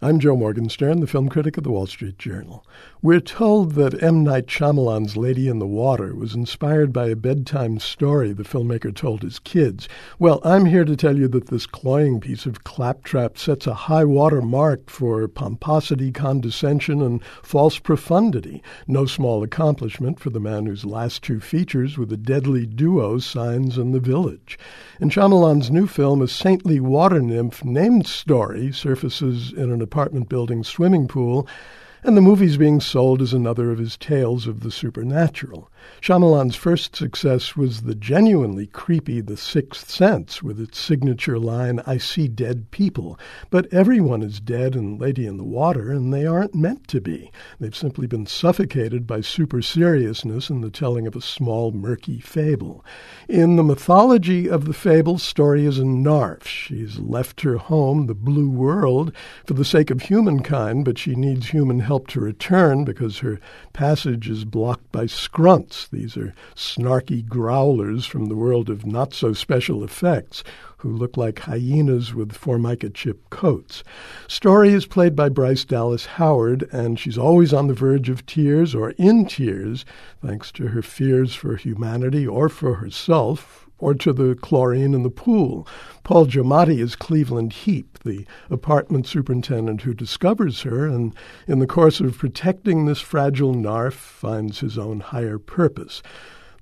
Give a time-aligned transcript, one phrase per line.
[0.00, 2.64] I'm Joe Morgenstern, the film critic of the Wall Street Journal.
[3.02, 4.22] We're told that M.
[4.22, 9.22] Night Shyamalan's Lady in the Water was inspired by a bedtime story the filmmaker told
[9.22, 9.88] his kids.
[10.20, 14.04] Well, I'm here to tell you that this cloying piece of claptrap sets a high
[14.04, 18.62] water mark for pomposity, condescension, and false profundity.
[18.86, 23.76] No small accomplishment for the man whose last two features were the deadly duo Signs
[23.76, 24.60] and The Village.
[25.00, 30.62] In Shyamalan's new film, a saintly water nymph named Story surfaces in an apartment building
[30.62, 31.48] swimming pool
[32.02, 35.70] and the movie's being sold as another of his tales of the supernatural.
[36.00, 41.98] Shyamalan's first success was the genuinely creepy The Sixth Sense, with its signature line, I
[41.98, 43.18] see dead people.
[43.50, 47.30] But everyone is dead in Lady in the Water, and they aren't meant to be.
[47.58, 52.84] They've simply been suffocated by super seriousness in the telling of a small, murky fable.
[53.28, 56.46] In the mythology of the fable, Story is a narf.
[56.46, 59.12] She's left her home, the blue world,
[59.46, 63.40] for the sake of humankind, but she needs human help to return because her
[63.72, 65.88] passage is blocked by scrunts.
[65.88, 70.44] These are snarky growlers from the world of not so special effects
[70.76, 73.82] who look like hyenas with formica chip coats.
[74.28, 78.74] Story is played by Bryce Dallas Howard, and she's always on the verge of tears
[78.74, 79.86] or in tears,
[80.22, 85.10] thanks to her fears for humanity or for herself, or to the chlorine in the
[85.10, 85.66] pool.
[86.02, 91.14] Paul Giamatti is Cleveland Heep, the apartment superintendent who discovers her and,
[91.46, 96.02] in the course of protecting this fragile narf, finds his own higher purpose.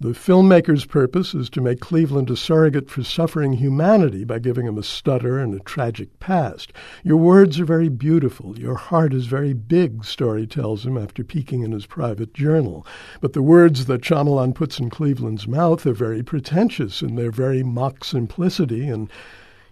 [0.00, 4.76] The filmmaker's purpose is to make Cleveland a surrogate for suffering humanity by giving him
[4.76, 6.72] a stutter and a tragic past.
[7.04, 8.58] Your words are very beautiful.
[8.58, 12.84] Your heart is very big, Story tells him after peeking in his private journal.
[13.20, 17.62] But the words that Shyamalan puts in Cleveland's mouth are very pretentious in their very
[17.62, 19.08] mock simplicity, and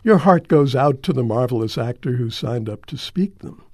[0.04, 3.64] your heart goes out to the marvelous actor who signed up to speak them.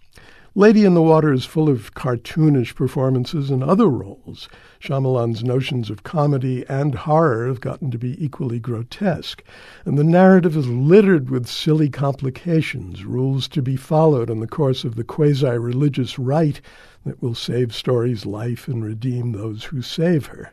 [0.59, 4.49] Lady in the Water is full of cartoonish performances and other roles.
[4.81, 9.45] Shyamalan's notions of comedy and horror have gotten to be equally grotesque,
[9.85, 14.83] and the narrative is littered with silly complications, rules to be followed in the course
[14.83, 16.61] of the quasi-religious rite
[17.07, 20.53] that will save Story's life and redeem those who save her.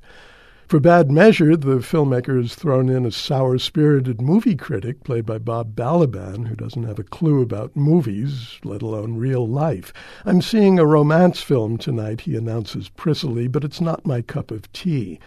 [0.67, 5.37] For bad measure, the filmmaker has thrown in a sour spirited movie critic played by
[5.37, 9.93] Bob Balaban, who doesn't have a clue about movies, let alone real life.
[10.25, 14.71] I'm seeing a romance film tonight, he announces prissily, but it's not my cup of
[14.73, 15.19] tea.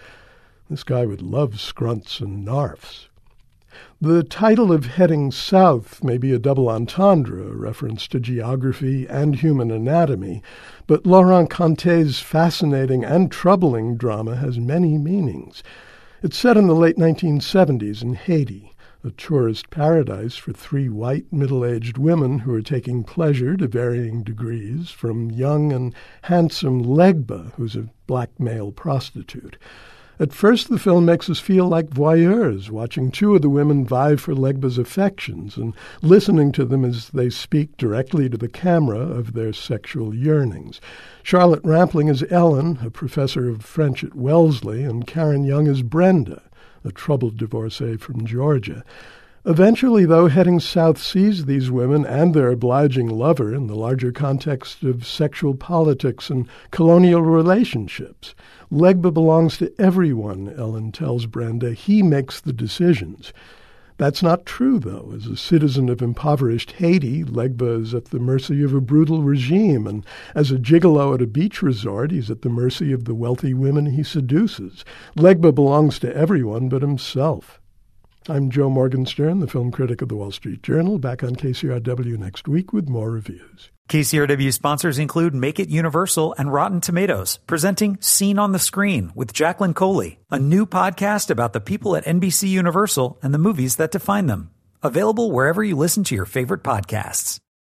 [0.68, 3.06] This guy would love scrunts and narfs.
[4.00, 9.34] The title of Heading South may be a double entendre, a reference to geography and
[9.34, 10.42] human anatomy,
[10.86, 15.62] but Laurent Cantet's fascinating and troubling drama has many meanings.
[16.22, 18.72] It's set in the late 1970s in Haiti,
[19.04, 24.22] a tourist paradise for three white middle aged women who are taking pleasure to varying
[24.22, 29.58] degrees from young and handsome Legba, who's a black male prostitute.
[30.20, 34.16] At first, the film makes us feel like voyeurs, watching two of the women vie
[34.16, 39.32] for Legba's affections and listening to them as they speak directly to the camera of
[39.32, 40.80] their sexual yearnings.
[41.22, 46.42] Charlotte Rampling is Ellen, a professor of French at Wellesley, and Karen Young is Brenda,
[46.82, 48.82] a troubled divorcee from Georgia.
[49.48, 54.82] Eventually, though, heading south sees these women and their obliging lover in the larger context
[54.82, 58.34] of sexual politics and colonial relationships.
[58.70, 61.72] Legba belongs to everyone, Ellen tells Brenda.
[61.72, 63.32] He makes the decisions.
[63.96, 65.14] That's not true, though.
[65.16, 69.86] As a citizen of impoverished Haiti, Legba is at the mercy of a brutal regime,
[69.86, 70.04] and
[70.34, 73.86] as a gigolo at a beach resort, he's at the mercy of the wealthy women
[73.86, 74.84] he seduces.
[75.16, 77.62] Legba belongs to everyone but himself.
[78.30, 82.46] I'm Joe Morgenstern, the film critic of the Wall Street Journal, back on KCRW next
[82.46, 83.70] week with more reviews.
[83.88, 89.32] KCRW sponsors include Make It Universal and Rotten Tomatoes, presenting Scene on the Screen with
[89.32, 93.92] Jacqueline Coley, a new podcast about the people at NBC Universal and the movies that
[93.92, 94.50] define them.
[94.82, 97.38] Available wherever you listen to your favorite podcasts.